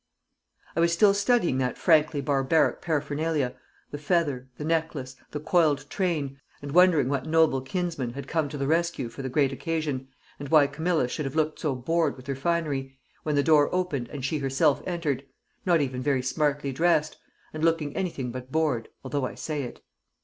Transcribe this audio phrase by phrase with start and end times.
[0.75, 3.53] I was still studying that frankly barbaric paraphernalia
[3.91, 8.57] the feather, the necklace, the coiled train and wondering what noble kinsman had come to
[8.57, 10.07] the rescue for the great occasion,
[10.39, 14.09] and why Camilla should have looked so bored with her finery, when the door opened
[14.09, 15.23] and she herself entered
[15.67, 17.19] not even very smartly dressed
[17.53, 19.81] and looking anything but bored, although I say it.